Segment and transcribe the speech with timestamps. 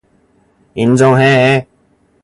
[0.73, 1.67] 인정해.